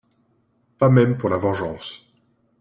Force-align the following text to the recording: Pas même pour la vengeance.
Pas 0.79 0.89
même 0.89 1.15
pour 1.15 1.29
la 1.29 1.37
vengeance. 1.37 2.11